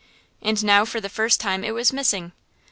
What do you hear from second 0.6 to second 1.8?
now for the first time it